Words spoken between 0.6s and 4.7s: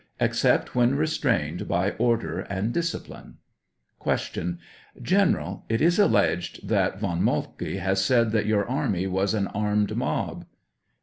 when restrained by order and discipline. Q.